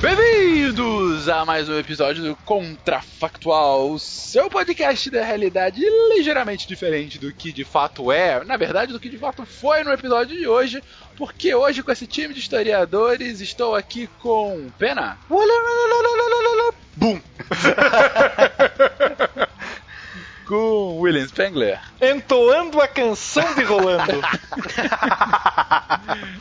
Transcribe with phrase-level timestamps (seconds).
[0.00, 7.32] Bem-vindos a mais um episódio do Contrafactual, o seu podcast da realidade ligeiramente diferente do
[7.32, 10.80] que de fato é, na verdade, do que de fato foi no episódio de hoje,
[11.16, 15.18] porque hoje com esse time de historiadores estou aqui com Pena.
[16.96, 17.20] Bum!
[20.48, 21.78] Com William Spengler.
[22.00, 24.12] Entoando a canção de Rolando.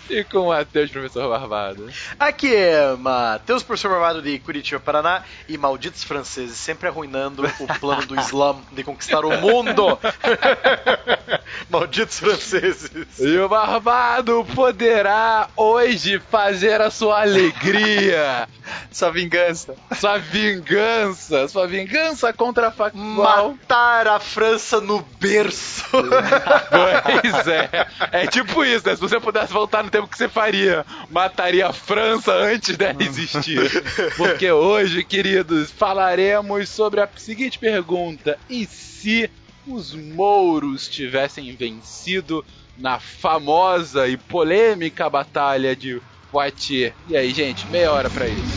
[0.09, 1.89] e com o Matheus, professor Barbado.
[2.17, 8.05] Aqui é Matheus, professor Barbado de Curitiba, Paraná, e malditos franceses, sempre arruinando o plano
[8.05, 9.99] do Islã de conquistar o mundo.
[11.69, 13.19] malditos franceses.
[13.19, 18.47] E o Barbado poderá hoje fazer a sua alegria.
[18.89, 19.75] sua vingança.
[19.99, 21.47] Sua vingança.
[21.47, 23.51] Sua vingança contra a factual.
[23.51, 25.85] Matar a França no berço.
[25.89, 27.69] pois é.
[28.11, 28.95] É tipo isso, né?
[28.95, 33.71] Se você pudesse voltar no tempo que você faria, mataria a França antes dela existir.
[34.15, 39.29] Porque hoje, queridos, falaremos sobre a seguinte pergunta: e se
[39.65, 42.45] os mouros tivessem vencido
[42.77, 46.93] na famosa e polêmica batalha de Poitiers?
[47.07, 48.56] E aí, gente, meia hora para isso.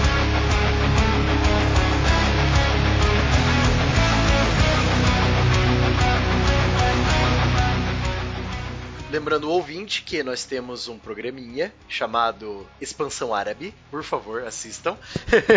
[9.11, 13.73] Lembrando o ouvinte que nós temos um programinha chamado Expansão Árabe.
[13.89, 14.97] Por favor, assistam.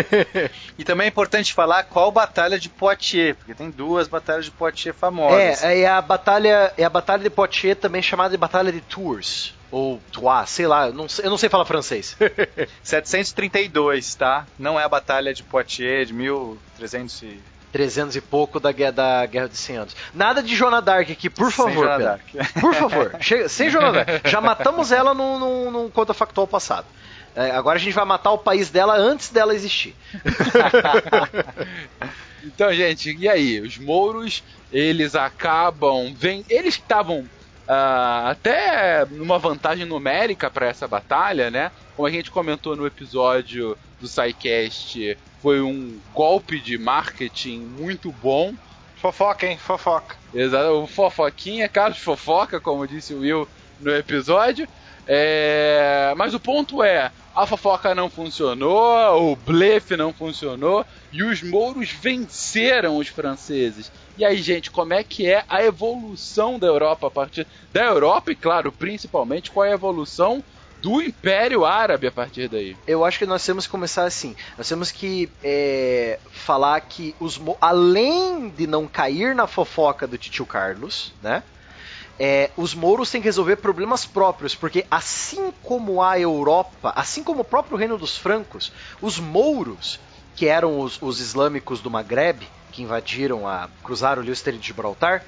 [0.77, 4.97] e também é importante falar qual batalha de Poitiers, porque tem duas batalhas de Poitiers
[4.97, 5.63] famosas.
[5.63, 9.55] É, é a batalha, é a batalha de Poitiers também chamada de Batalha de Tours
[9.71, 12.17] ou Troyes, sei lá, eu não, eu não sei falar francês.
[12.83, 14.45] 732, tá?
[14.59, 17.39] Não é a batalha de Poitiers de 1300 e
[17.75, 19.95] 300 e pouco da, da Guerra dos 100 Anos.
[20.13, 21.89] Nada de Joana Dark aqui, por favor.
[21.89, 22.21] Sem Dark.
[22.61, 24.25] Por favor, chega, sem Joana Dark.
[24.25, 26.85] Já matamos ela no, no, no conta factual passado.
[27.35, 29.93] É, agora a gente vai matar o país dela antes dela existir.
[32.45, 33.59] então, gente, e aí?
[33.59, 36.13] Os mouros, eles acabam.
[36.15, 37.25] Vem, eles estavam
[37.67, 41.71] Uh, até numa vantagem numérica para essa batalha, né?
[41.95, 48.55] Como a gente comentou no episódio do SciCast, foi um golpe de marketing muito bom.
[48.95, 49.59] Fofoca, hein?
[49.59, 50.15] Fofoca.
[50.33, 53.47] Exato, o fofoquinha, Carlos Fofoca, como disse o Will
[53.79, 54.67] no episódio.
[55.07, 56.15] É...
[56.17, 60.83] Mas o ponto é, a fofoca não funcionou, o blefe não funcionou
[61.13, 63.91] e os mouros venceram os franceses.
[64.17, 68.31] E aí, gente, como é que é a evolução da Europa a partir da Europa
[68.31, 70.43] e, claro, principalmente qual é a evolução
[70.85, 72.77] do Império Árabe a partir daí?
[72.85, 74.35] Eu acho que nós temos que começar assim.
[74.55, 80.45] Nós temos que é, falar que os além de não cair na fofoca do Titio
[80.45, 81.41] Carlos, né?
[82.19, 87.41] É, os mouros têm que resolver problemas próprios, porque assim como a Europa, assim como
[87.41, 88.71] o próprio reino dos francos,
[89.01, 89.99] os mouros,
[90.35, 95.25] que eram os, os islâmicos do Maghreb, que invadiram a cruzaram o Estreito de Gibraltar,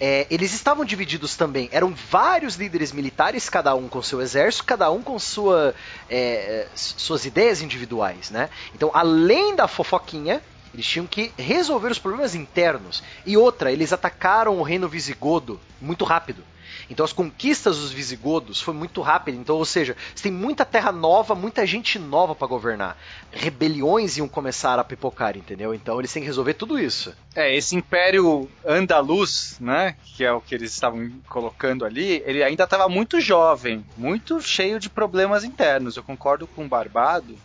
[0.00, 1.68] é, eles estavam divididos também.
[1.70, 5.74] Eram vários líderes militares, cada um com seu exército, cada um com sua,
[6.08, 8.48] é, suas ideias individuais, né?
[8.74, 10.42] Então, além da fofoquinha,
[10.72, 13.02] eles tinham que resolver os problemas internos.
[13.26, 16.44] E outra, eles atacaram o reino visigodo muito rápido.
[16.88, 19.38] Então as conquistas dos visigodos foi muito rápido.
[19.38, 22.96] Então, ou seja, você tem muita terra nova, muita gente nova para governar.
[23.30, 25.72] Rebeliões iam começar a pipocar, entendeu?
[25.72, 27.14] Então eles têm que resolver tudo isso.
[27.34, 32.64] É, esse império andaluz, né, que é o que eles estavam colocando ali, ele ainda
[32.64, 35.96] estava muito jovem, muito cheio de problemas internos.
[35.96, 37.36] Eu concordo com o Barbado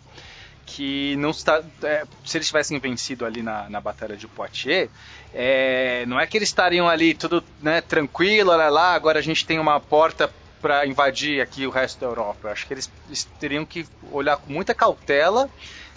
[0.66, 4.90] que não está, é, se eles tivessem vencido ali na, na batalha de Poitiers,
[5.32, 9.46] é, não é que eles estariam ali tudo né, tranquilo, olha lá, agora a gente
[9.46, 10.30] tem uma porta
[10.60, 12.48] para invadir aqui o resto da Europa.
[12.48, 15.48] Eu acho que eles, eles, teriam que olhar com muita cautela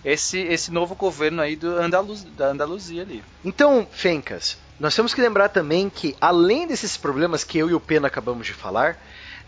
[0.06, 3.24] esse, esse novo governo aí do Andaluz, da Andaluzia ali.
[3.44, 7.80] Então, Fencas, nós temos que lembrar também que, além desses problemas que eu e o
[7.80, 8.98] Pena acabamos de falar,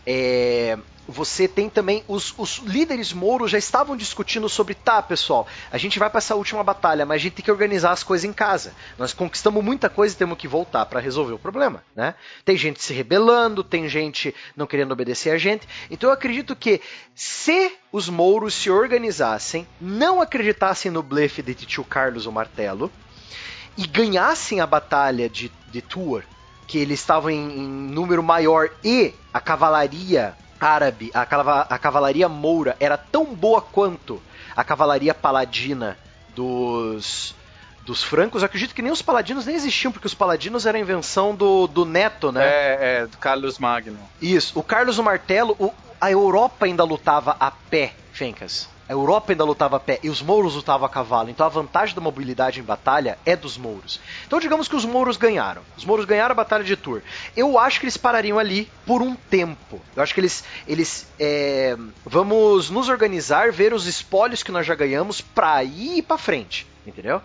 [0.05, 0.77] é,
[1.07, 5.99] você tem também os, os, líderes mouros já estavam discutindo sobre tá, pessoal, a gente
[5.99, 8.73] vai para essa última batalha, mas a gente tem que organizar as coisas em casa.
[8.97, 12.15] Nós conquistamos muita coisa e temos que voltar para resolver o problema, né?
[12.45, 15.67] Tem gente se rebelando, tem gente não querendo obedecer a gente.
[15.89, 16.81] Então eu acredito que
[17.15, 22.91] se os mouros se organizassem, não acreditassem no blefe de Tio Carlos o Martelo
[23.77, 26.25] e ganhassem a batalha de, de Tours,
[26.67, 32.77] que eles estavam em, em número maior e a cavalaria árabe, a, a cavalaria moura,
[32.79, 34.21] era tão boa quanto
[34.55, 35.97] a cavalaria paladina
[36.35, 37.35] dos
[37.83, 40.81] dos francos, eu acredito que nem os paladinos nem existiam, porque os paladinos eram a
[40.81, 42.45] invenção do, do neto, né?
[42.45, 43.97] É, é, do Carlos Magno.
[44.21, 48.69] Isso, o Carlos o Martelo, o, a Europa ainda lutava a pé, Fencas.
[48.87, 51.29] A Europa ainda lutava a pé e os mouros lutavam a cavalo.
[51.29, 53.99] Então a vantagem da mobilidade em batalha é dos mouros.
[54.27, 55.61] Então digamos que os mouros ganharam.
[55.77, 57.03] Os mouros ganharam a batalha de Tours.
[57.35, 59.79] Eu acho que eles parariam ali por um tempo.
[59.95, 64.75] Eu acho que eles, eles é, vamos nos organizar, ver os espólios que nós já
[64.75, 67.21] ganhamos para ir para frente, entendeu?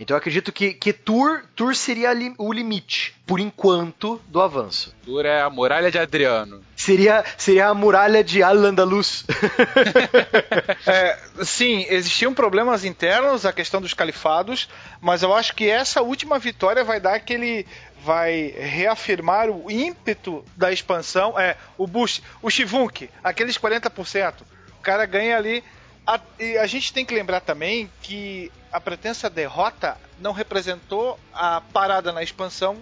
[0.00, 4.94] Então eu acredito que, que Tour, Tour seria li, o limite, por enquanto, do avanço.
[5.04, 6.62] Tour é a muralha de Adriano.
[6.76, 9.24] Seria, seria a muralha de Al-Andalus.
[10.86, 14.68] é, sim, existiam problemas internos, a questão dos califados,
[15.00, 17.66] mas eu acho que essa última vitória vai dar aquele
[18.04, 24.34] vai reafirmar o ímpeto da expansão, é o Bush, o Chivunk, aqueles 40%.
[24.78, 25.64] O cara ganha ali
[26.08, 31.60] a, e a gente tem que lembrar também que a pretensa derrota não representou a
[31.60, 32.78] parada na expansão,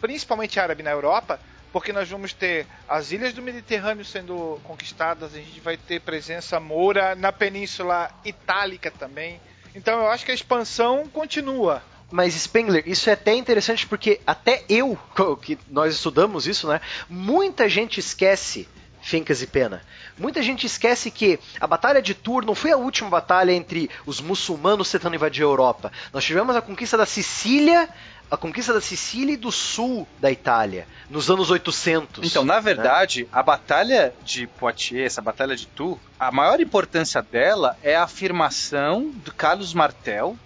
[0.00, 1.38] principalmente árabe na Europa,
[1.74, 6.58] porque nós vamos ter as ilhas do Mediterrâneo sendo conquistadas, a gente vai ter presença
[6.58, 9.38] moura na Península Itálica também.
[9.74, 11.82] Então eu acho que a expansão continua.
[12.10, 14.98] Mas Spengler, isso é até interessante porque até eu,
[15.42, 16.80] que nós estudamos isso, né?
[17.10, 18.66] Muita gente esquece
[19.00, 19.82] Fencas e Pena.
[20.18, 24.20] Muita gente esquece que a Batalha de Tours não foi a última batalha entre os
[24.20, 25.90] muçulmanos tentando invadir a Europa.
[26.12, 27.88] Nós tivemos a conquista da Sicília,
[28.30, 32.24] a conquista da Sicília e do sul da Itália, nos anos 800.
[32.24, 33.28] Então, na verdade, né?
[33.32, 39.10] a Batalha de Poitiers, essa Batalha de Tours, a maior importância dela é a afirmação
[39.24, 40.36] do Carlos Martel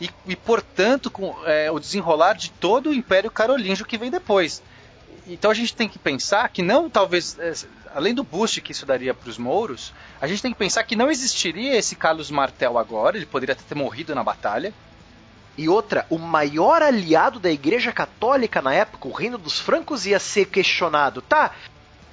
[0.00, 4.62] e, e portanto, com é, o desenrolar de todo o Império Carolíngio que vem depois.
[5.26, 7.52] Então a gente tem que pensar que não, talvez, é,
[7.94, 10.96] além do boost que isso daria para os mouros, a gente tem que pensar que
[10.96, 14.72] não existiria esse Carlos Martel agora, ele poderia ter morrido na batalha.
[15.56, 20.18] E outra, o maior aliado da Igreja Católica na época, o reino dos francos, ia
[20.18, 21.22] ser questionado.
[21.22, 21.52] Tá,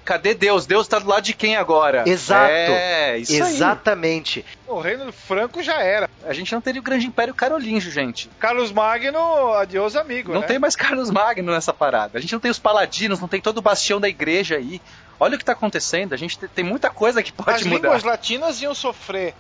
[0.04, 0.66] Cadê Deus?
[0.66, 2.04] Deus tá do lado de quem agora?
[2.08, 2.52] Exato.
[2.52, 4.46] É, isso Exatamente.
[4.48, 4.58] Aí.
[4.68, 6.10] O reino franco já era.
[6.26, 8.30] A gente não teria o grande império carolíngio, gente.
[8.40, 10.48] Carlos Magno, adiós amigo, Não né?
[10.48, 12.18] tem mais Carlos Magno nessa parada.
[12.18, 14.82] A gente não tem os paladinos, não tem todo o bastião da igreja aí.
[15.20, 16.14] Olha o que tá acontecendo.
[16.14, 17.76] A gente tem muita coisa que pode As mudar.
[17.76, 19.36] As línguas latinas iam sofrer.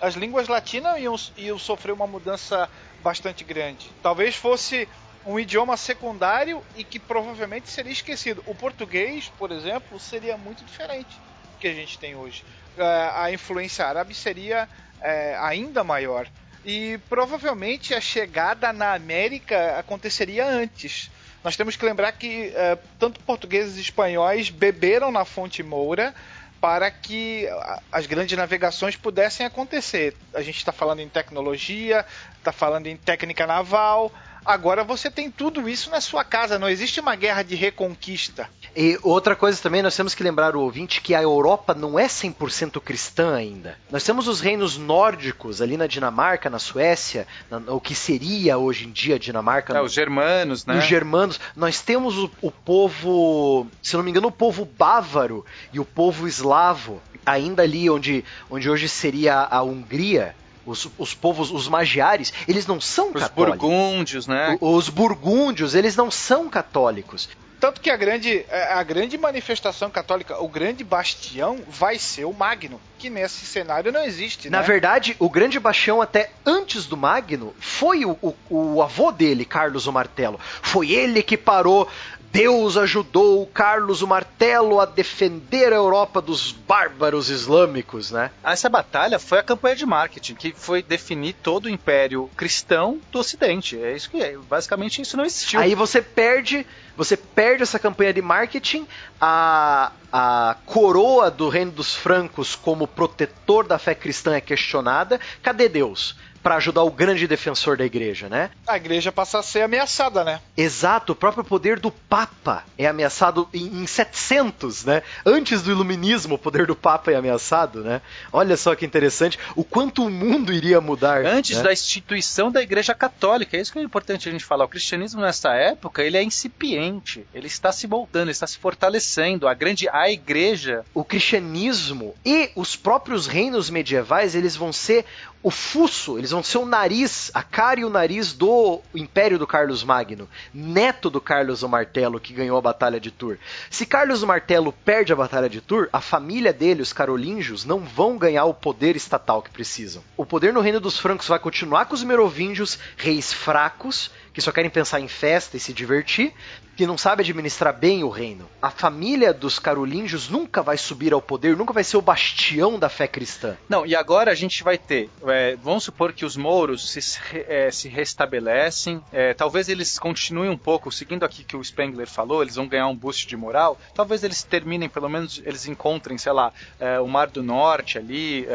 [0.00, 2.68] As línguas latinas iam, iam sofrer uma mudança
[3.02, 3.90] bastante grande.
[4.02, 4.88] Talvez fosse
[5.26, 8.42] um idioma secundário e que provavelmente seria esquecido.
[8.46, 11.10] O português, por exemplo, seria muito diferente
[11.52, 12.44] do que a gente tem hoje.
[12.78, 14.68] É, a influência árabe seria
[15.00, 16.28] é, ainda maior.
[16.64, 21.10] E provavelmente a chegada na América aconteceria antes.
[21.42, 26.14] Nós temos que lembrar que é, tanto portugueses e espanhóis beberam na fonte Moura
[26.60, 27.48] para que
[27.92, 30.16] as grandes navegações pudessem acontecer.
[30.34, 32.04] A gente está falando em tecnologia,
[32.38, 34.12] está falando em técnica naval,
[34.46, 38.48] Agora você tem tudo isso na sua casa, não existe uma guerra de reconquista.
[38.76, 42.06] E outra coisa também, nós temos que lembrar o ouvinte que a Europa não é
[42.06, 43.78] 100% cristã ainda.
[43.90, 48.86] Nós temos os reinos nórdicos ali na Dinamarca, na Suécia, na, o que seria hoje
[48.86, 49.72] em dia a Dinamarca.
[49.72, 50.78] É, no- os germanos, né?
[50.78, 51.40] Os germanos.
[51.56, 56.26] Nós temos o, o povo, se não me engano, o povo bávaro e o povo
[56.28, 60.34] eslavo, ainda ali onde, onde hoje seria a Hungria.
[60.66, 63.60] Os, os povos, os magiares, eles não são Os católicos.
[63.60, 64.58] burgúndios, né?
[64.60, 67.28] Os burgúndios, eles não são católicos.
[67.58, 72.32] Tanto que a grande, é, a grande manifestação católica, o grande bastião, vai ser o
[72.32, 74.50] Magno, que nesse cenário não existe.
[74.50, 74.66] Na né?
[74.66, 79.86] verdade, o grande bastião, até antes do Magno, foi o, o, o avô dele, Carlos
[79.86, 80.38] o Martelo.
[80.62, 81.88] Foi ele que parou.
[82.36, 88.30] Deus ajudou Carlos o Martelo a defender a Europa dos bárbaros islâmicos, né?
[88.44, 93.20] Essa batalha foi a campanha de marketing que foi definir todo o império cristão do
[93.20, 93.82] Ocidente.
[93.82, 94.36] É isso que é.
[94.36, 95.60] Basicamente isso não existiu.
[95.60, 98.86] Aí você perde, você perde essa campanha de marketing,
[99.20, 105.20] a, a coroa do reino dos francos como protetor da fé cristã é questionada.
[105.42, 106.16] Cadê Deus?
[106.42, 108.50] Para ajudar o grande defensor da igreja, né?
[108.66, 110.40] A igreja passa a ser ameaçada, né?
[110.56, 115.02] Exato, o próprio poder do Papa é ameaçado em, em 700, né?
[115.24, 118.00] Antes do Iluminismo, o poder do Papa é ameaçado, né?
[118.32, 121.24] Olha só que interessante, o quanto o mundo iria mudar.
[121.24, 121.64] Antes né?
[121.64, 124.64] da instituição da Igreja Católica, é isso que é importante a gente falar.
[124.64, 129.48] O cristianismo nessa época ele é incipiente, ele está se moldando, ele está se fortalecendo.
[129.48, 135.04] A grande a Igreja o cristianismo e os próprios reinos medievais, eles vão ser
[135.42, 139.46] o fuço, eles vão ser o nariz, a cara e o nariz do Império do
[139.46, 143.38] Carlos Magno, neto do Carlos o Martelo que ganhou a Batalha de Tours.
[143.70, 147.80] Se Carlos o Martelo perde a Batalha de Tours, a família dele, os carolíngios, não
[147.80, 150.02] vão ganhar o poder estatal que precisam.
[150.16, 154.52] O poder no reino dos francos vai continuar com os merovingios, reis fracos, que só
[154.52, 156.30] querem pensar em festa e se divertir,
[156.76, 158.46] que não sabe administrar bem o reino.
[158.60, 162.90] A família dos carolíngios nunca vai subir ao poder, nunca vai ser o bastião da
[162.90, 163.56] fé cristã.
[163.66, 165.08] Não, e agora a gente vai ter.
[165.26, 169.02] é, vamos supor que os mouros se, é, se restabelecem.
[169.10, 172.88] é, talvez eles continuem um pouco, seguindo aqui que o Spengler falou, eles vão ganhar
[172.88, 173.80] um boost de moral.
[173.94, 178.46] Talvez eles terminem, pelo menos eles encontrem, sei lá, é, o Mar do Norte ali.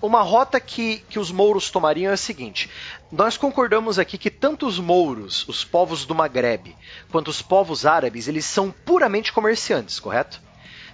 [0.00, 2.70] Uma rota que, que os mouros tomariam é a seguinte:
[3.10, 6.76] nós concordamos aqui que tanto os mouros, os povos do Maghreb,
[7.10, 10.40] quanto os povos árabes, eles são puramente comerciantes, correto?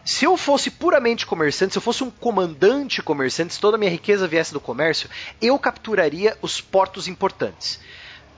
[0.04, 3.90] Se eu fosse puramente comerciante, se eu fosse um comandante comerciante, se toda a minha
[3.90, 5.09] riqueza viesse do comércio,
[5.40, 7.78] eu capturaria os portos importantes.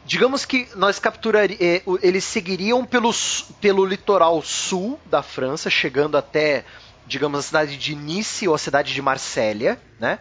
[0.04, 2.00] Digamos que nós capturaríamos.
[2.02, 6.66] eles seguiriam pelo litoral sul da França, chegando até,
[7.06, 10.18] digamos, a cidade de Nice ou a cidade de Marsella, né?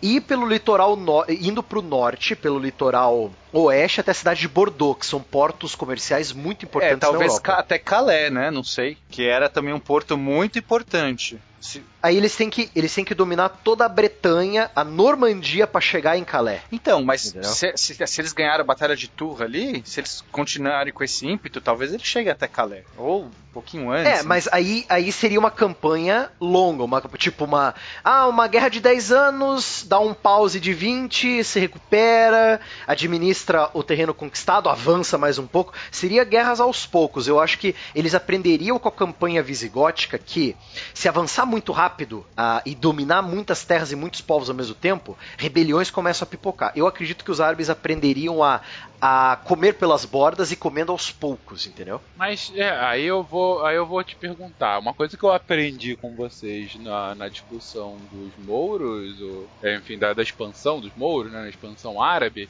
[0.00, 4.48] E pelo litoral no- indo para o norte, pelo litoral oeste até a cidade de
[4.48, 8.50] Bordeaux, que são portos comerciais muito é, importantes na talvez ca- até Calais, né?
[8.50, 8.96] Não sei.
[9.10, 11.38] Que era também um porto muito importante.
[11.60, 15.80] Se- Aí eles têm que eles têm que dominar toda a Bretanha, a Normandia para
[15.80, 16.60] chegar em Calais.
[16.70, 20.92] Então, mas se, se- se eles ganharam a Batalha de Tours ali, se eles continuarem
[20.92, 22.84] com esse ímpeto, talvez eles cheguem até Calais.
[22.96, 24.06] Ou um pouquinho antes.
[24.12, 24.22] É, né?
[24.22, 27.74] mas aí, aí seria uma campanha longa, uma, tipo uma.
[28.04, 29.25] Ah, uma guerra de 10 anos,
[29.86, 35.72] dá um pause de 20, se recupera, administra o terreno conquistado, avança mais um pouco.
[35.90, 37.28] Seria guerras aos poucos.
[37.28, 40.56] Eu acho que eles aprenderiam com a campanha visigótica que,
[40.94, 45.16] se avançar muito rápido ah, e dominar muitas terras e muitos povos ao mesmo tempo,
[45.36, 46.72] rebeliões começam a pipocar.
[46.74, 48.60] Eu acredito que os árabes aprenderiam a,
[49.00, 52.00] a comer pelas bordas e comendo aos poucos, entendeu?
[52.16, 54.78] Mas é, aí eu vou, aí eu vou te perguntar.
[54.78, 59.98] Uma coisa que eu aprendi com vocês na, na discussão dos mouros, ou, é, enfim,
[59.98, 62.48] da, da expansão dos mouros, né, na expansão árabe,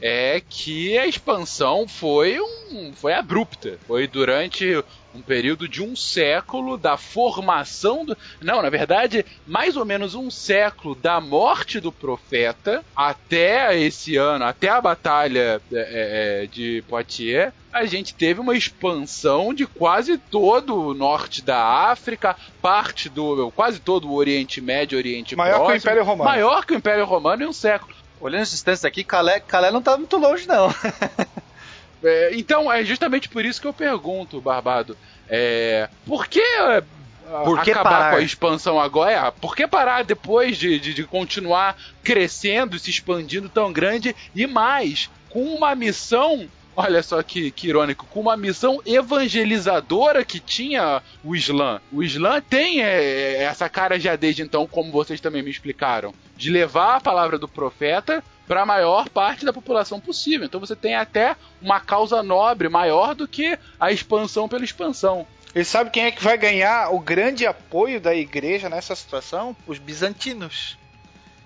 [0.00, 3.78] é que a expansão foi um, foi abrupta.
[3.86, 4.82] Foi durante
[5.14, 8.16] um período de um século da formação do.
[8.40, 14.44] Não, na verdade, mais ou menos um século da morte do profeta até esse ano,
[14.44, 17.52] até a batalha é, é, de Poitiers.
[17.72, 23.52] A gente teve uma expansão de quase todo o norte da África, parte do.
[23.54, 25.90] quase todo o Oriente Médio, Oriente Maior que o Próximo.
[25.90, 26.30] Império Romano.
[26.30, 27.94] Maior que o Império Romano em um século.
[28.20, 30.68] Olhando as distâncias aqui, Calais, Calais não tá muito longe, não.
[32.02, 34.96] É, então, é justamente por isso que eu pergunto, Barbado.
[35.28, 36.40] É, por que.
[36.40, 36.82] é,
[37.44, 38.10] Por que acabar parar?
[38.12, 39.12] com a expansão agora?
[39.12, 44.46] É, por que parar depois de, de, de continuar crescendo, se expandindo tão grande e
[44.46, 46.48] mais, com uma missão.
[46.82, 51.78] Olha só que, que irônico, com uma missão evangelizadora que tinha o Islã.
[51.92, 56.50] O Islã tem é, essa cara já desde então, como vocês também me explicaram, de
[56.50, 60.46] levar a palavra do profeta para a maior parte da população possível.
[60.46, 65.26] Então você tem até uma causa nobre maior do que a expansão pela expansão.
[65.54, 69.54] E sabe quem é que vai ganhar o grande apoio da igreja nessa situação?
[69.66, 70.78] Os bizantinos.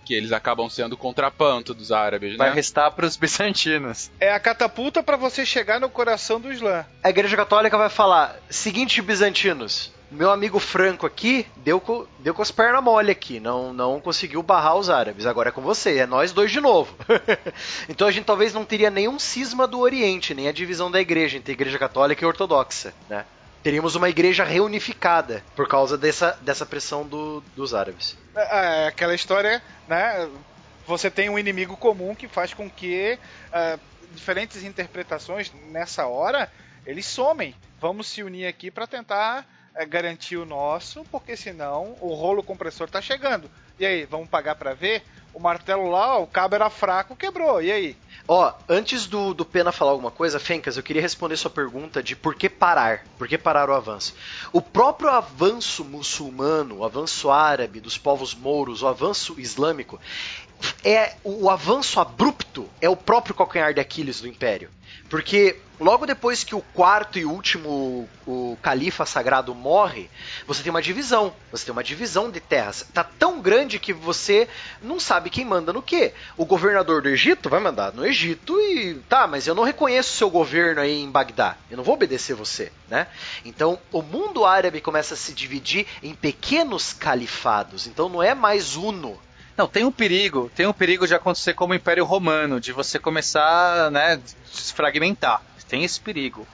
[0.04, 2.54] Que eles acabam sendo o contraponto dos árabes, Vai né?
[2.54, 4.11] restar para os bizantinos.
[4.20, 6.84] É a catapulta para você chegar no coração do Islã.
[7.02, 9.92] A Igreja Católica vai falar: seguinte, bizantinos.
[10.11, 14.44] Meu amigo Franco aqui deu com, deu com as pernas mole aqui, não, não conseguiu
[14.44, 15.26] barrar os árabes.
[15.26, 16.94] Agora é com você, é nós dois de novo.
[17.88, 21.37] então a gente talvez não teria nenhum cisma do Oriente, nem a divisão da igreja
[21.37, 23.25] entre Igreja Católica e Ortodoxa, né?
[23.64, 28.14] Teríamos uma igreja reunificada por causa dessa, dessa pressão do- dos árabes.
[28.37, 30.28] É, é aquela história, né?
[30.87, 33.18] Você tem um inimigo comum que faz com que
[33.50, 33.78] ah,
[34.12, 36.49] diferentes interpretações nessa hora
[36.85, 37.54] eles somem.
[37.80, 42.88] Vamos se unir aqui para tentar eh, garantir o nosso, porque senão o rolo compressor
[42.90, 43.50] tá chegando.
[43.78, 45.02] E aí, vamos pagar para ver?
[45.33, 47.62] O martelo lá, o cabo era fraco, quebrou.
[47.62, 47.97] E aí?
[48.26, 52.16] Ó, antes do, do Pena falar alguma coisa, Fencas, eu queria responder sua pergunta de
[52.16, 54.14] por que parar, por que parar o avanço.
[54.50, 60.00] O próprio avanço muçulmano, o avanço árabe, dos povos mouros, o avanço islâmico,
[60.85, 64.71] é o avanço abrupto, é o próprio calcanhar de Aquiles do Império.
[65.09, 70.09] Porque logo depois que o quarto e último o califa sagrado morre,
[70.47, 71.35] você tem uma divisão.
[71.50, 72.87] Você tem uma divisão de terras.
[72.92, 74.49] Tá tão grande que você
[74.83, 76.14] não sabe quem manda no quê.
[76.37, 80.30] O governador do Egito vai mandar no Egito e tá, mas eu não reconheço seu
[80.30, 81.56] governo aí em Bagdá.
[81.71, 83.06] Eu não vou obedecer você, né?
[83.44, 87.87] Então, o mundo árabe começa a se dividir em pequenos califados.
[87.87, 89.21] Então não é mais uno.
[89.56, 92.99] Não, tem um perigo, tem um perigo de acontecer como o Império Romano, de você
[92.99, 94.20] começar, né,
[94.52, 95.40] se fragmentar.
[95.68, 96.46] Tem esse perigo.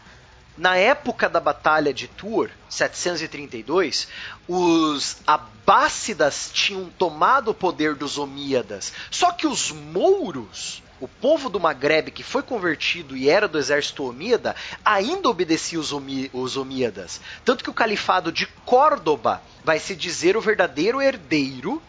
[0.57, 4.07] Na época da Batalha de Tours, 732,
[4.47, 8.93] os Abássidas tinham tomado o poder dos Omíadas.
[9.11, 14.05] Só que os mouros, o povo do Maghreb que foi convertido e era do exército
[14.05, 14.55] omíada,
[14.85, 15.93] ainda obedecia os,
[16.33, 17.21] os Omíadas.
[17.43, 21.83] Tanto que o califado de Córdoba vai se dizer o verdadeiro herdeiro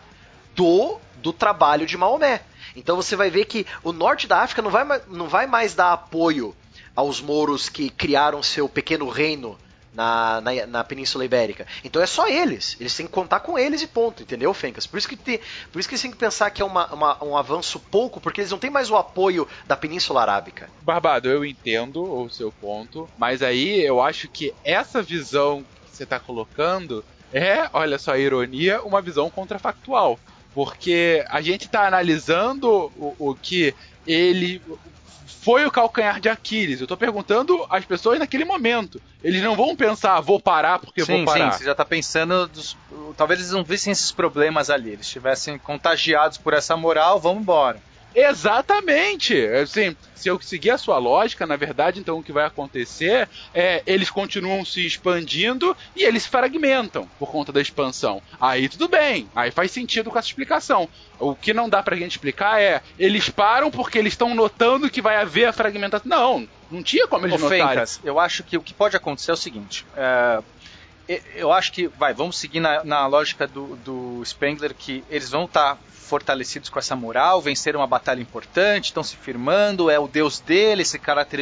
[0.55, 2.41] do, do trabalho de Maomé.
[2.75, 5.93] Então você vai ver que o norte da África não vai, não vai mais dar
[5.93, 6.55] apoio
[6.96, 9.57] aos mouros que criaram seu pequeno reino
[9.94, 11.68] na, na, na Península Ibérica.
[11.83, 12.77] Então é só eles.
[12.79, 14.87] Eles têm que contar com eles e ponto, entendeu, Fencas?
[14.87, 17.24] Por isso que, te, por isso que eles têm que pensar que é uma, uma-
[17.24, 20.70] um avanço pouco, porque eles não têm mais o apoio da Península Arábica.
[20.81, 26.03] Barbado, eu entendo o seu ponto, mas aí eu acho que essa visão que você
[26.03, 30.18] está colocando é, olha só a ironia, uma visão contrafactual.
[30.53, 33.74] Porque a gente está analisando o, o que
[34.05, 34.61] ele
[35.44, 36.81] foi o calcanhar de Aquiles.
[36.81, 39.01] Eu tô perguntando às pessoas naquele momento.
[39.24, 41.51] Eles não vão pensar, vou parar porque sim, vou parar.
[41.53, 42.48] sim, você já tá pensando.
[42.48, 42.75] dos-
[43.16, 44.92] talvez eles não vissem esses problemas ali.
[44.92, 47.81] Eles estivessem contagiados por essa moral, vamos embora.
[48.13, 49.35] Exatamente.
[49.47, 53.81] Assim, se eu seguir a sua lógica, na verdade, então o que vai acontecer é
[53.85, 58.21] eles continuam se expandindo e eles se fragmentam por conta da expansão.
[58.39, 60.87] Aí tudo bem, aí faz sentido com essa explicação.
[61.19, 65.01] O que não dá pra gente explicar é eles param porque eles estão notando que
[65.01, 66.07] vai haver a fragmentação.
[66.09, 67.67] Não, não tinha como eles Ô, notarem.
[67.67, 69.85] Fencas, eu acho que o que pode acontecer é o seguinte.
[69.95, 70.39] é,
[71.35, 75.45] eu acho que, vai, vamos seguir na, na lógica do, do Spengler, que eles vão
[75.45, 75.77] estar
[76.11, 80.81] fortalecidos com essa moral, venceram uma batalha importante, estão se firmando, é o Deus dele,
[80.81, 81.39] esse caráter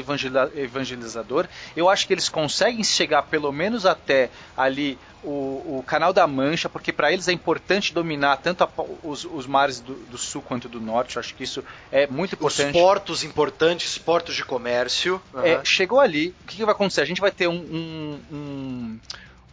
[0.55, 1.47] evangelizador.
[1.75, 6.69] Eu acho que eles conseguem chegar pelo menos até ali o, o canal da Mancha,
[6.69, 8.69] porque para eles é importante dominar tanto a
[9.03, 11.15] os, os mares do, do sul quanto do norte.
[11.15, 12.73] Eu acho que isso é muito Os importante.
[12.73, 15.19] portos importantes, portos de comércio.
[15.43, 15.65] É, Aham.
[15.65, 17.01] chegou ali, o que, que vai acontecer?
[17.01, 18.99] A gente vai ter um, um, um,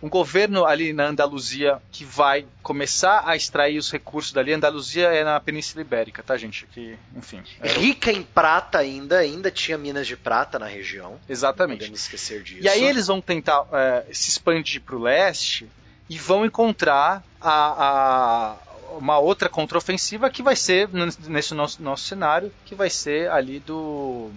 [0.06, 4.52] um governo ali na Andaluzia que vai começar a extrair os recursos dali.
[4.52, 6.66] Andaluzia é na Península Ibérica, tá, gente?
[6.66, 7.42] Que, enfim.
[7.60, 11.10] é- Rica em prata ainda, ainda tinha minas de prata na região.
[11.12, 11.78] Não exatamente.
[11.80, 12.62] podemos esquecer disso.
[12.62, 15.68] E aí eles vão tentar é, se expandir para o leste
[16.08, 18.56] e vão encontrar a, a-
[18.98, 20.88] uma outra contraofensiva que vai ser,
[21.28, 24.30] nesse nosso, nosso cenário, que vai ser ali do.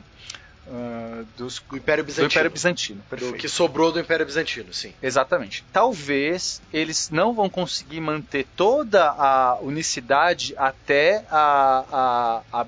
[0.71, 2.27] Ah, dos, do Império do Bizantino.
[2.31, 2.99] Império Bizantino.
[3.01, 3.37] Do Perfeito.
[3.37, 4.93] que sobrou do Império Bizantino, sim.
[5.01, 5.63] Exatamente.
[5.73, 12.65] Talvez eles não vão conseguir manter toda a unicidade até a, a- a-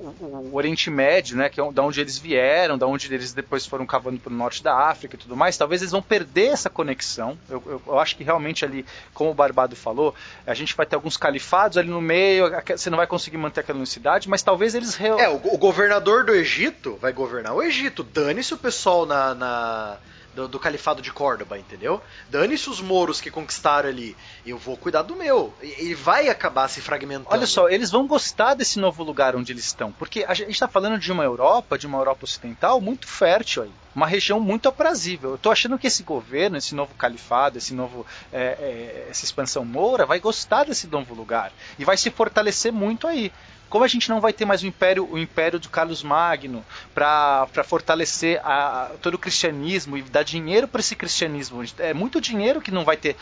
[0.00, 3.66] o, o Oriente Médio, né, que é da onde eles vieram, da onde eles depois
[3.66, 5.56] foram cavando para o norte da África e tudo mais.
[5.56, 7.38] Talvez eles vão perder essa conexão.
[7.48, 8.84] Eu, eu- eu acho que realmente ali,
[9.14, 10.14] como o Barbado falou,
[10.46, 12.50] a gente vai ter alguns califados ali no meio.
[12.76, 16.24] Você não vai conseguir manter aquela unicidade, mas talvez eles re- É, o, o governador
[16.24, 18.02] do Egito vai governar o Egito.
[18.02, 19.96] Dane-se o pessoal na, na,
[20.34, 22.00] do, do califado de Córdoba, entendeu?
[22.28, 24.16] Dane-se os moros que conquistaram ali.
[24.46, 25.52] Eu vou cuidar do meu.
[25.62, 27.28] E, e vai acabar se fragmentando.
[27.30, 30.68] Olha só, eles vão gostar desse novo lugar onde eles estão, porque a gente está
[30.68, 35.30] falando de uma Europa, de uma Europa ocidental muito fértil aí, uma região muito aprazível.
[35.30, 39.64] Eu estou achando que esse governo, esse novo califado, esse novo, é, é, essa expansão
[39.64, 43.32] moura, vai gostar desse novo lugar e vai se fortalecer muito aí.
[43.70, 47.46] Como a gente não vai ter mais o império, o império de Carlos Magno para
[47.64, 52.72] fortalecer a, todo o cristianismo e dar dinheiro para esse cristianismo, é muito dinheiro que
[52.72, 53.14] não vai ter,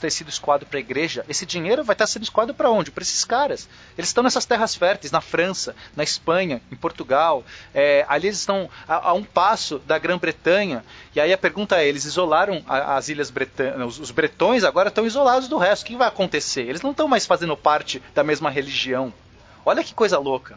[0.00, 1.26] ter sido escoado para a igreja.
[1.28, 2.90] Esse dinheiro vai estar sendo escoado para onde?
[2.90, 3.68] Para esses caras.
[3.98, 7.44] Eles estão nessas terras férteis, na França, na Espanha, em Portugal.
[7.74, 10.82] É, ali eles estão a, a, um passo da Grã-Bretanha.
[11.14, 15.04] E aí a pergunta é: eles isolaram as ilhas bretãs, os, os bretões agora estão
[15.04, 15.82] isolados do resto.
[15.82, 16.62] O que vai acontecer?
[16.62, 19.12] Eles não estão mais fazendo parte da mesma religião.
[19.66, 20.56] Olha que coisa louca.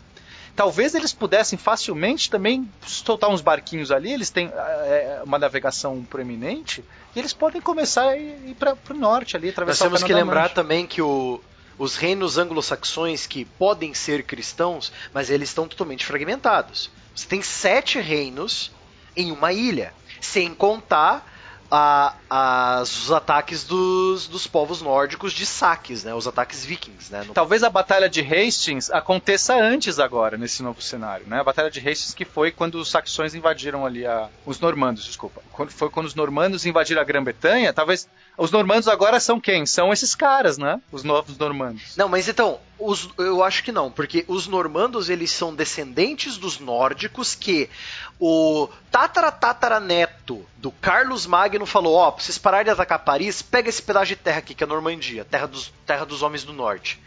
[0.56, 6.84] Talvez eles pudessem facilmente também soltar uns barquinhos ali, eles têm é, uma navegação proeminente,
[7.16, 10.50] e eles podem começar a ir para o norte ali, atravessar Nós temos que lembrar
[10.50, 11.42] também que o,
[11.78, 16.92] os reinos anglo-saxões que podem ser cristãos, mas eles estão totalmente fragmentados.
[17.16, 18.72] Você tem sete reinos
[19.16, 21.26] em uma ilha, sem contar
[21.72, 26.14] a, os ataques dos, dos povos nórdicos de saques, né?
[26.14, 27.24] Os ataques vikings, né?
[27.24, 27.34] No...
[27.34, 31.40] Talvez a batalha de Hastings aconteça antes agora nesse novo cenário, né?
[31.40, 35.42] A batalha de Hastings que foi quando os saxões invadiram ali a os normandos, desculpa.
[35.52, 39.66] Quando foi quando os normandos invadiram a Grã-Bretanha, talvez os normandos agora são quem?
[39.66, 40.82] São esses caras, né?
[40.92, 41.96] Os novos normandos.
[41.98, 46.58] Não, mas então, os, eu acho que não, porque os normandos eles são descendentes dos
[46.58, 47.70] nórdicos que
[48.18, 53.68] o tatara-tatara-neto do Carlos Magno falou: Ó, oh, pra vocês pararem de atacar Paris, pega
[53.68, 56.54] esse pedaço de terra aqui, que é a Normandia, terra dos, terra dos homens do
[56.54, 57.00] norte.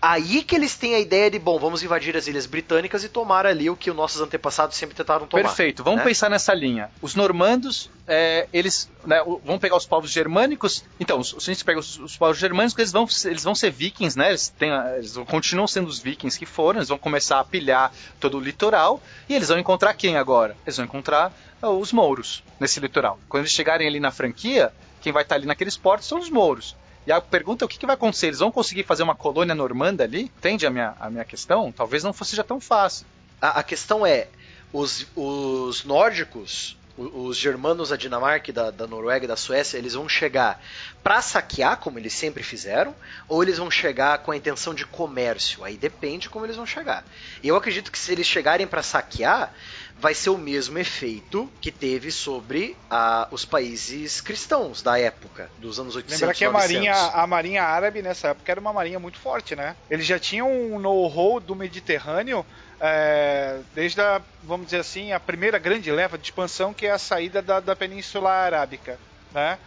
[0.00, 3.44] Aí que eles têm a ideia de, bom, vamos invadir as ilhas britânicas e tomar
[3.44, 5.42] ali o que os nossos antepassados sempre tentaram tomar.
[5.42, 6.04] Perfeito, vamos né?
[6.04, 6.88] pensar nessa linha.
[7.02, 10.84] Os normandos, é, eles né, vão pegar os povos germânicos.
[11.00, 14.16] Então, se a gente pega os, os, povos germânicos, eles vão, eles vão ser vikings,
[14.16, 14.28] né?
[14.28, 18.38] Eles, têm, eles continuam sendo os vikings que foram, eles vão começar a pilhar todo
[18.38, 19.02] o litoral.
[19.28, 20.56] E eles vão encontrar quem agora?
[20.64, 23.18] Eles vão encontrar os mouros nesse litoral.
[23.28, 26.76] Quando eles chegarem ali na franquia, quem vai estar ali naqueles portos são os mouros.
[27.08, 28.26] E a pergunta é o que, que, vai acontecer?
[28.26, 30.24] Eles vão conseguir fazer uma colônia normanda ali?
[30.24, 31.72] Entende a minha, a minha questão?
[31.72, 33.06] Talvez não fosse já tão fácil.
[33.40, 34.28] A, a questão é,
[34.70, 40.06] os, os nórdicos, os germanos da Dinamarca, da, da Noruega e da Suécia, eles vão
[40.06, 40.62] chegar
[41.02, 42.94] para saquear, como eles sempre fizeram,
[43.26, 45.64] ou eles vão chegar com a intenção de comércio?
[45.64, 47.06] Aí depende como eles vão chegar.
[47.42, 49.54] Eu acredito que se eles chegarem para saquear,
[50.00, 55.80] vai ser o mesmo efeito que teve sobre a, os países cristãos da época, dos
[55.80, 56.20] anos 800.
[56.20, 59.74] Lembra que a marinha, a marinha árabe nessa época era uma marinha muito forte, né?
[59.90, 62.46] Eles já tinham um know-how do Mediterrâneo
[62.80, 66.98] é, desde a, vamos dizer assim, a primeira grande leva de expansão que é a
[66.98, 68.98] saída da, da Península Arábica,
[69.32, 69.58] né?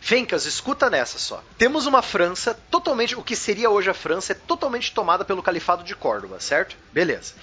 [0.00, 1.42] Fencas, escuta nessa só.
[1.56, 5.82] Temos uma França totalmente, o que seria hoje a França, é totalmente tomada pelo Califado
[5.82, 6.76] de Córdoba, certo?
[6.92, 7.34] Beleza.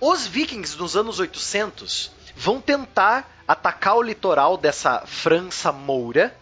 [0.00, 6.36] Os vikings dos anos 800 vão tentar atacar o litoral dessa França moura,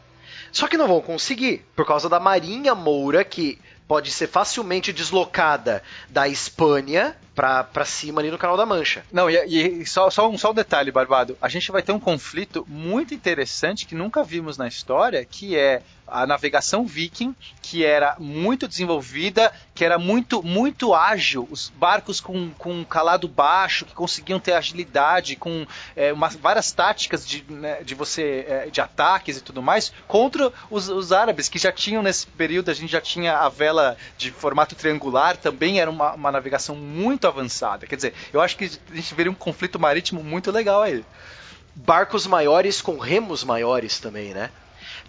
[0.52, 5.82] só que não vão conseguir, por causa da marinha moura que pode ser facilmente deslocada
[6.08, 9.04] da Espanha para cima ali no Canal da Mancha.
[9.12, 11.36] Não, e, e só, só, um, só um detalhe, Barbado.
[11.42, 15.82] A gente vai ter um conflito muito interessante que nunca vimos na história, que é
[16.06, 22.50] a navegação viking, que era muito desenvolvida, que era muito muito ágil, os barcos com,
[22.50, 25.66] com calado baixo, que conseguiam ter agilidade, com
[25.96, 30.52] é, uma, várias táticas de, né, de você é, de ataques e tudo mais, contra
[30.70, 34.30] os, os, árabes, que já tinham nesse período, a gente já tinha a vela de
[34.30, 37.86] formato triangular, também era uma, uma navegação muito avançada.
[37.86, 41.04] Quer dizer, eu acho que a gente veria um conflito marítimo muito legal aí.
[41.74, 44.50] Barcos maiores com remos maiores também, né?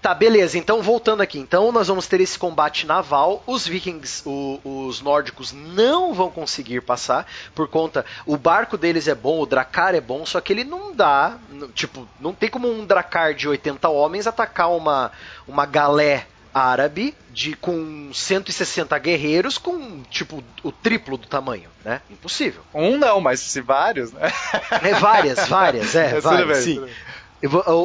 [0.01, 0.57] Tá, beleza.
[0.57, 1.39] Então, voltando aqui.
[1.39, 3.43] Então, nós vamos ter esse combate naval.
[3.47, 7.25] Os vikings, o, os nórdicos, não vão conseguir passar
[7.55, 8.05] por conta.
[8.25, 11.37] O barco deles é bom, o dracar é bom, só que ele não dá.
[11.73, 15.11] Tipo, não tem como um dracar de 80 homens atacar uma,
[15.47, 21.99] uma galé árabe de com 160 guerreiros com tipo o triplo do tamanho, né?
[22.09, 22.61] Impossível.
[22.73, 24.31] Um não, mas se vários, né?
[24.81, 26.81] É várias, várias, é, é várias, sim.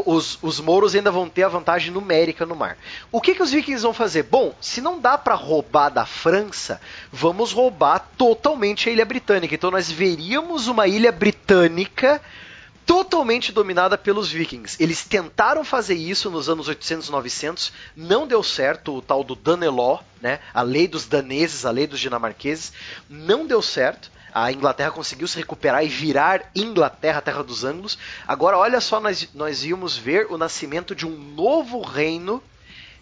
[0.06, 2.78] Os, os mouros ainda vão ter a vantagem numérica no mar.
[3.10, 4.22] O que, que os vikings vão fazer?
[4.22, 6.80] Bom, se não dá para roubar da França,
[7.12, 9.52] vamos roubar totalmente a ilha britânica.
[9.52, 12.22] Então nós veríamos uma ilha britânica
[12.90, 14.76] totalmente dominada pelos vikings.
[14.82, 19.36] Eles tentaram fazer isso nos anos 800 e 900, não deu certo, o tal do
[19.36, 20.40] Daneló, né?
[20.52, 22.72] A lei dos daneses, a lei dos dinamarqueses,
[23.08, 24.10] não deu certo.
[24.34, 27.96] A Inglaterra conseguiu se recuperar e virar Inglaterra, terra dos ângulos.
[28.26, 32.42] Agora, olha só, nós, nós íamos ver o nascimento de um novo reino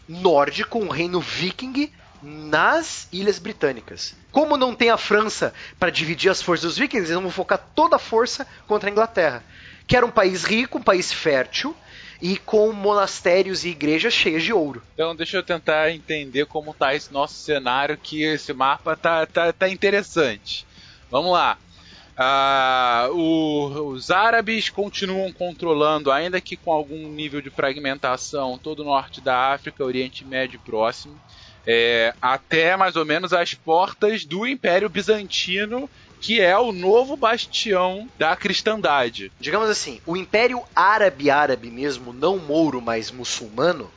[0.06, 1.90] nórdico, um reino viking
[2.22, 4.14] nas Ilhas Britânicas.
[4.30, 7.96] Como não tem a França para dividir as forças dos vikings, eles vão focar toda
[7.96, 9.42] a força contra a Inglaterra,
[9.88, 11.74] que era um país rico, um país fértil
[12.20, 14.82] e com monastérios e igrejas cheias de ouro.
[14.92, 19.52] Então deixa eu tentar entender como tá esse nosso cenário, que esse mapa tá, tá,
[19.52, 20.66] tá interessante.
[21.10, 21.58] Vamos lá.
[22.20, 28.84] Ah, o- os árabes continuam controlando, ainda que com algum nível de fragmentação, todo o
[28.84, 31.14] norte da África, Oriente Médio Próximo,
[31.64, 35.88] é, até mais ou menos as portas do Império Bizantino,
[36.20, 39.30] que é o novo bastião da cristandade.
[39.38, 43.90] Digamos assim, o Império Árabe Árabe mesmo, não mouro, mas muçulmano,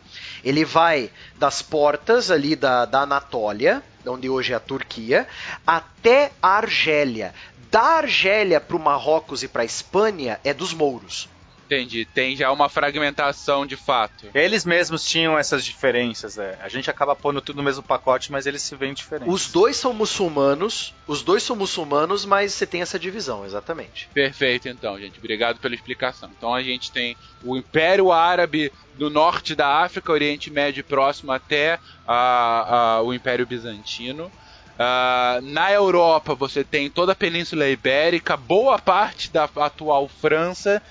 [0.44, 5.28] ele vai das portas ali da, da Anatólia, onde hoje é a Turquia,
[5.66, 7.34] até a Argélia.
[7.70, 11.30] Da Argélia para o Marrocos e para a Espanha é dos mouros.
[11.72, 14.28] Entendi, tem já uma fragmentação de fato.
[14.36, 16.60] Eles mesmos tinham essas diferenças, é.
[16.62, 19.34] A gente acaba pondo tudo no mesmo pacote, mas eles se veem diferentes.
[19.34, 24.10] Os dois são muçulmanos, os dois são muçulmanos, mas você tem essa divisão, exatamente.
[24.14, 25.18] Perfeito, então, gente.
[25.18, 26.30] Obrigado pela explicação.
[26.38, 31.32] Então a gente tem o Império Árabe do norte da África, Oriente Médio e próximo
[31.32, 34.30] até ah, ah, o Império Bizantino.
[34.78, 40.82] Ah, na Europa você tem toda a Península Ibérica, boa parte da atual França,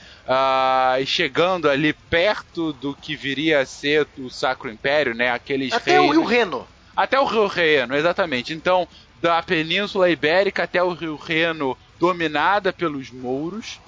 [1.01, 5.31] e chegando ali perto do que viria a ser o Sacro Império, né?
[5.31, 6.69] Aqueles Até o reinos- Rio Reno.
[6.97, 8.53] até o Rio Reno, exatamente.
[8.53, 8.87] Então,
[9.21, 13.79] da Península Ibérica até o Rio Reno, dominada pelos mouros.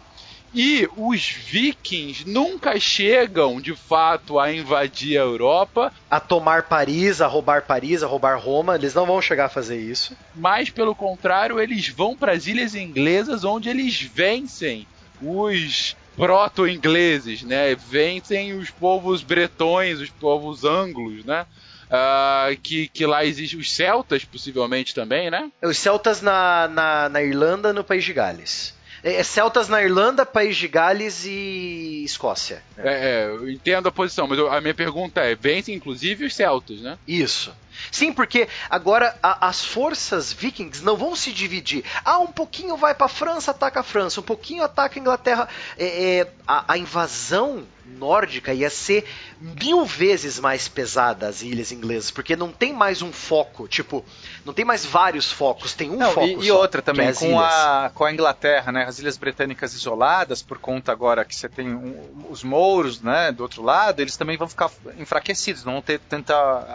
[0.55, 7.27] E os vikings nunca chegam, de fato, a invadir a Europa, A tomar Paris, a
[7.27, 10.15] roubar Paris, a roubar Roma, eles não vão chegar a fazer isso.
[10.35, 14.87] mas, pelo contrário, eles vão para as ilhas inglesas, onde eles vencem
[15.23, 17.75] os proto-ingleses, né?
[17.75, 21.47] Vencem os povos bretões, os povos anglos, né?
[21.91, 25.51] Ah, que, que lá existem os celtas, possivelmente também, né?
[25.63, 28.75] Os celtas na, na, na Irlanda, no País de Gales.
[29.05, 32.63] É, é celtas na Irlanda, País de Gales e Escócia.
[32.79, 36.35] É, é, eu entendo a posição, mas eu- a minha pergunta é: vencem inclusive os
[36.35, 36.97] celtas, né?
[37.07, 37.55] Isso.
[37.91, 41.85] Sim, porque agora a- as forças vikings não vão se dividir.
[42.05, 45.49] Ah, um pouquinho vai para a França, ataca a França, um pouquinho ataca a Inglaterra.
[45.79, 49.05] É, é, a, a invasão nórdica ia ser
[49.41, 54.05] mil vezes mais pesada as ilhas inglesas, porque não tem mais um foco, tipo,
[54.45, 57.09] não tem mais vários focos, tem um Não, foco e, e só, outra é também,
[57.09, 57.43] as com ilhas.
[57.53, 58.85] a, com a Inglaterra, né?
[58.85, 63.33] As ilhas britânicas isoladas, por conta agora que você tem um- os mouros, né?
[63.33, 66.33] Do outro lado, eles também vão ficar enfraquecidos, não vão ter tanto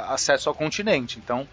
[0.09, 0.96] acesso ao continente.
[0.97, 1.47] Então,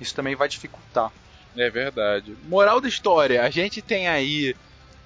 [0.00, 1.10] isso também vai dificultar.
[1.56, 2.36] É verdade.
[2.48, 4.54] Moral da história: a gente tem aí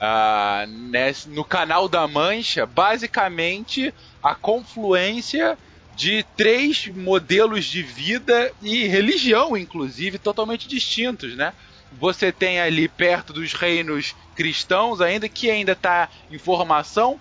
[0.01, 3.93] ah, nesse- no canal da Mancha, basicamente
[4.23, 5.57] a confluência
[5.97, 11.53] de três modelos de vida e religião, inclusive, totalmente distintos, né?
[11.93, 17.21] Você tem ali perto dos reinos cristãos, ainda que ainda está em formação.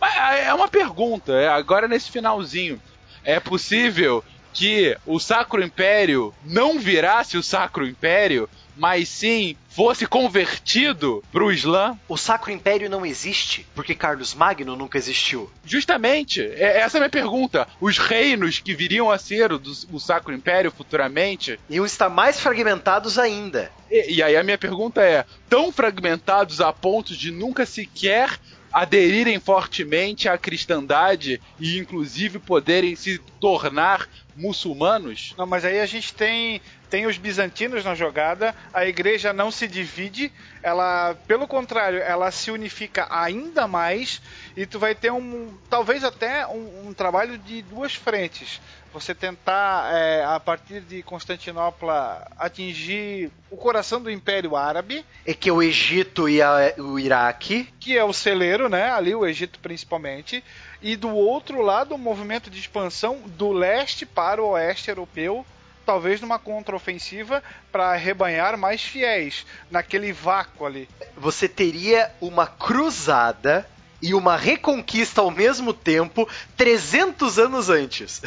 [0.00, 2.80] Mas é uma pergunta, é, agora nesse finalzinho.
[3.24, 11.22] É possível que o Sacro Império não virasse o Sacro Império, mas sim fosse convertido
[11.32, 11.98] para o Islã?
[12.08, 15.50] O Sacro Império não existe porque Carlos Magno nunca existiu.
[15.64, 17.66] Justamente, é- essa é a minha pergunta.
[17.80, 21.58] Os reinos que viriam a ser o, do- o Sacro Império futuramente.
[21.68, 23.70] Iam estar mais fragmentados ainda.
[23.90, 28.38] E, e aí a minha pergunta é: tão fragmentados a ponto de nunca sequer
[28.72, 35.34] aderirem fortemente à cristandade e inclusive poderem se tornar muçulmanos?
[35.36, 39.66] Não, mas aí a gente tem tem os bizantinos na jogada, a igreja não se
[39.68, 44.20] divide, ela, pelo contrário, ela se unifica ainda mais
[44.56, 48.60] e tu vai ter um, talvez até um, um trabalho de duas frentes.
[48.90, 55.50] Você tentar, é, a partir de Constantinopla, atingir o coração do Império Árabe, É que
[55.50, 58.90] o Egito e a- o Iraque que é o celeiro, né?
[58.90, 60.42] Ali o Egito principalmente,
[60.82, 65.44] e do outro lado o movimento de expansão do leste para o oeste europeu,
[65.88, 70.86] talvez numa contraofensiva para arrebanhar mais fiéis naquele vácuo ali.
[71.16, 73.66] você teria uma cruzada
[74.02, 78.20] e uma reconquista ao mesmo tempo 300 anos antes.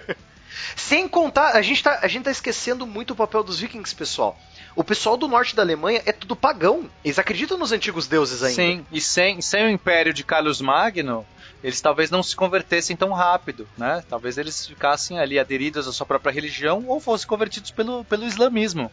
[0.74, 4.38] Sem contar, a gente, tá, a gente tá esquecendo muito o papel dos vikings, pessoal.
[4.74, 6.88] O pessoal do norte da Alemanha é tudo pagão.
[7.04, 8.56] Eles acreditam nos antigos deuses ainda.
[8.56, 11.26] Sim, e sem, sem o império de Carlos Magno,
[11.64, 14.04] eles talvez não se convertessem tão rápido, né?
[14.06, 18.90] Talvez eles ficassem ali aderidos à sua própria religião ou fossem convertidos pelo, pelo islamismo.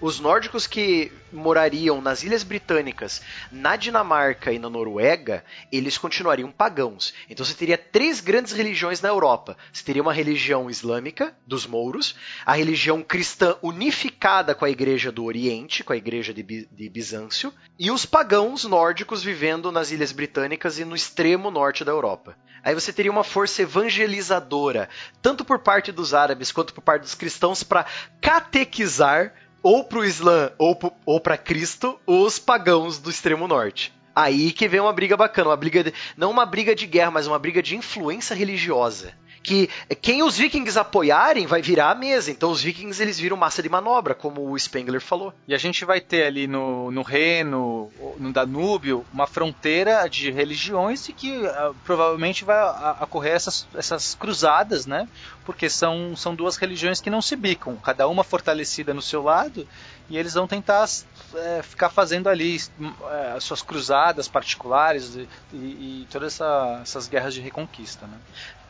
[0.00, 3.20] Os nórdicos que morariam nas Ilhas Britânicas,
[3.52, 7.12] na Dinamarca e na Noruega, eles continuariam pagãos.
[7.28, 9.58] Então você teria três grandes religiões na Europa.
[9.70, 15.22] Você teria uma religião islâmica, dos mouros, a religião cristã unificada com a igreja do
[15.22, 20.78] Oriente, com a igreja de, de Bizâncio, e os pagãos nórdicos vivendo nas Ilhas Britânicas
[20.78, 22.34] e no extremo norte da Europa.
[22.64, 24.88] Aí você teria uma força evangelizadora,
[25.20, 27.84] tanto por parte dos árabes quanto por parte dos cristãos, para
[28.20, 33.92] catequizar ou pro Islã ou, pro- ou para Cristo os pagãos do extremo norte.
[34.14, 37.26] Aí que vem uma briga bacana, uma briga de- não uma briga de guerra, mas
[37.26, 39.12] uma briga de influência religiosa.
[39.42, 39.70] Que
[40.02, 42.30] quem os vikings apoiarem vai virar a mesa.
[42.30, 45.32] Então os vikings eles viram massa de manobra, como o Spengler falou.
[45.48, 51.08] E a gente vai ter ali no, no Reno, no Danúbio, uma fronteira de religiões
[51.08, 55.08] e que ah, provavelmente vai a- ocorrer essas, essas cruzadas, né?
[55.46, 59.66] Porque são, são duas religiões que não se bicam, cada uma fortalecida no seu lado,
[60.10, 60.86] e eles vão tentar
[61.34, 67.08] eh, ficar fazendo ali eh, as suas cruzadas particulares e, e- e todas essa- essas
[67.08, 68.18] guerras de reconquista, né?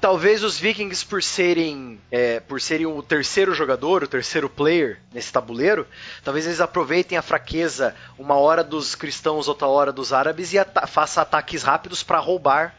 [0.01, 5.31] Talvez os vikings, por serem, é, por serem o terceiro jogador, o terceiro player nesse
[5.33, 5.87] tabuleiro,
[6.25, 10.87] talvez eles aproveitem a fraqueza uma hora dos cristãos, outra hora dos árabes e ata
[10.87, 12.75] faça ataques rápidos para roubar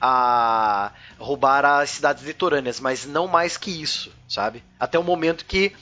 [0.00, 4.62] a roubar as cidades litorâneas, mas não mais que isso, sabe?
[4.80, 5.72] Até o momento que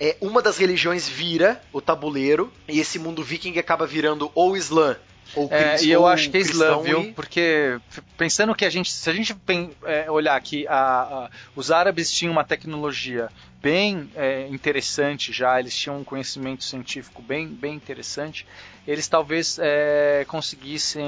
[0.00, 4.96] é, uma das religiões vira o tabuleiro e esse mundo viking acaba virando ou Islã
[5.36, 7.02] ou É, cris- e eu acho que é Islã, cristão viu?
[7.02, 7.78] e- Porque
[8.16, 9.36] pensando que a gente, se a gente
[9.84, 13.28] é, olhar que a- a- os árabes tinham uma tecnologia
[13.62, 18.44] bem é, interessante já, eles tinham um conhecimento científico bem, bem interessante,
[18.86, 21.04] eles talvez é, conseguissem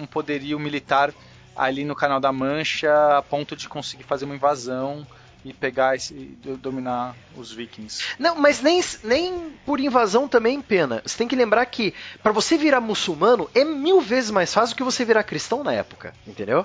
[0.00, 1.12] um poderio militar
[1.56, 5.06] ali no Canal da Mancha a ponto de conseguir fazer uma invasão
[5.44, 8.02] e pegar esse, e do- dominar os vikings.
[8.18, 11.02] Não, mas nem, nem por invasão também, pena.
[11.04, 14.82] Você tem que lembrar que pra você virar muçulmano é mil vezes mais fácil que
[14.82, 16.64] você virar cristão na época, entendeu?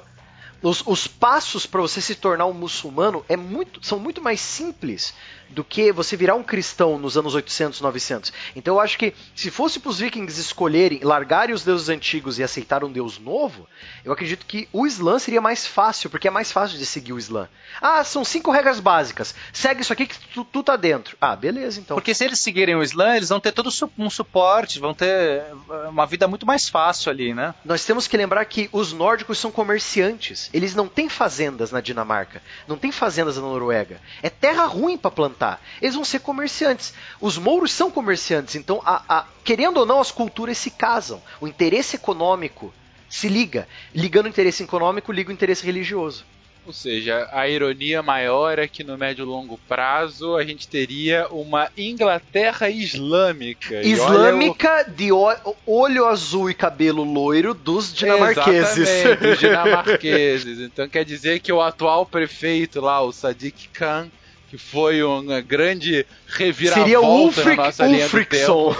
[0.61, 5.13] Os, os passos pra você se tornar um muçulmano é muito, são muito mais simples
[5.49, 8.33] do que você virar um cristão nos anos 800, 900.
[8.55, 12.43] Então eu acho que se fosse para os vikings escolherem, largarem os deuses antigos e
[12.43, 13.67] aceitar um deus novo,
[14.03, 17.19] eu acredito que o Islã seria mais fácil, porque é mais fácil de seguir o
[17.19, 17.47] Islã.
[17.81, 19.35] Ah, são cinco regras básicas.
[19.51, 21.17] Segue isso aqui que tu, tu tá dentro.
[21.19, 21.95] Ah, beleza, então.
[21.95, 25.45] Porque se eles seguirem o Islã, eles vão ter todo um suporte, vão ter eh,
[25.87, 27.53] uma vida muito mais fácil ali, né?
[27.63, 30.49] Nós temos que lembrar que os nórdicos são comerciantes.
[30.53, 33.99] Eles não têm fazendas na Dinamarca, não têm fazendas na Noruega.
[34.21, 35.38] É terra ruim para plantar.
[35.81, 36.93] Eles vão ser comerciantes.
[37.21, 41.21] Os mouros são comerciantes, então, a- a- querendo ou não, as culturas se casam.
[41.39, 42.73] O interesse econômico
[43.09, 43.67] se liga.
[43.95, 46.25] Ligando o interesse econômico, liga o interesse religioso.
[46.65, 51.25] Ou seja, a ironia maior é que no médio e longo prazo a gente teria
[51.31, 53.81] uma Inglaterra islâmica.
[53.81, 58.87] Islâmica de ó- olho azul e cabelo loiro dos dinamarqueses.
[58.87, 60.59] Exatamente, dos dinamarqueses.
[60.59, 64.07] Então quer dizer que o atual prefeito lá, o Sadiq Khan,
[64.49, 68.75] que foi uma grande reviravolta Seria o Ulfric, na nossa linha tempo.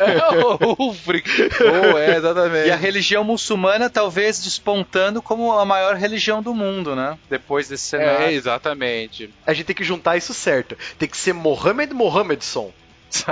[0.00, 1.28] É, o Ulfric.
[1.60, 2.68] Oh, é, exatamente.
[2.68, 7.18] E a religião muçulmana talvez despontando como a maior religião do mundo, né?
[7.28, 8.26] Depois desse cenário.
[8.26, 9.30] É, exatamente.
[9.46, 10.76] A gente tem que juntar isso certo.
[10.98, 12.72] Tem que ser Mohammed Mohammedson.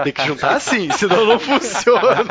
[0.02, 2.24] Tem que juntar assim, senão não funciona.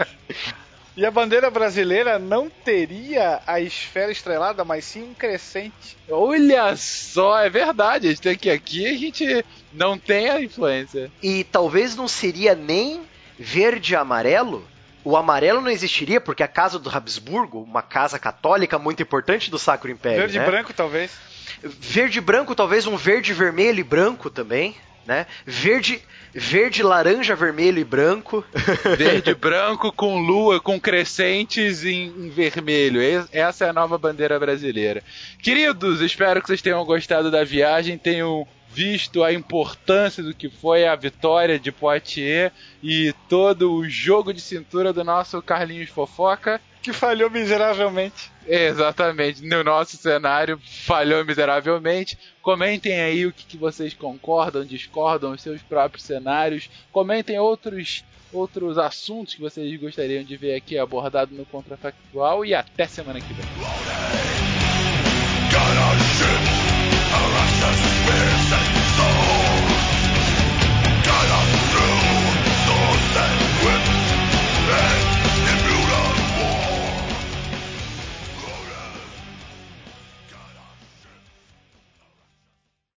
[1.00, 5.96] E a bandeira brasileira não teria a esfera estrelada, mas sim um crescente.
[6.10, 8.06] Olha só, é verdade.
[8.06, 11.10] A gente tem que aqui a gente não tem a influência.
[11.22, 13.00] E talvez não seria nem
[13.38, 14.62] verde e amarelo.
[15.02, 19.58] O amarelo não existiria porque a casa do Habsburgo, uma casa católica muito importante do
[19.58, 20.44] Sacro Império, Verde e né?
[20.44, 21.12] branco, talvez.
[21.62, 24.76] Verde e branco, talvez um verde, vermelho e branco também,
[25.10, 25.26] né?
[25.44, 26.00] Verde,
[26.32, 28.44] verde, laranja, vermelho e branco.
[28.96, 33.02] Verde branco com lua, com crescentes em, em vermelho.
[33.02, 35.02] Es- Essa é a nova bandeira brasileira.
[35.42, 40.86] Queridos, espero que vocês tenham gostado da viagem, tenham visto a importância do que foi
[40.86, 42.52] a vitória de Poitiers
[42.82, 46.60] e todo o jogo de cintura do nosso Carlinhos Fofoca.
[46.82, 48.30] Que falhou miseravelmente.
[48.46, 52.18] Exatamente, no nosso cenário falhou miseravelmente.
[52.40, 56.70] Comentem aí o que, que vocês concordam, discordam, os seus próprios cenários.
[56.90, 58.02] Comentem outros
[58.32, 63.32] outros assuntos que vocês gostariam de ver aqui abordado no Contrafactual e até semana que
[63.34, 64.29] vem.